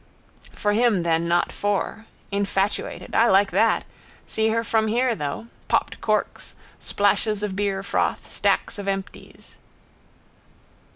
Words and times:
For 0.55 0.73
him 0.73 1.03
then 1.03 1.27
not 1.27 1.51
for. 1.51 2.07
Infatuated. 2.31 3.13
I 3.13 3.27
like 3.27 3.51
that? 3.51 3.85
See 4.25 4.49
her 4.49 4.63
from 4.63 4.87
here 4.87 5.13
though. 5.13 5.45
Popped 5.67 6.01
corks, 6.01 6.55
splashes 6.79 7.43
of 7.43 7.55
beerfroth, 7.55 8.27
stacks 8.31 8.79
of 8.79 8.87
empties. 8.87 9.59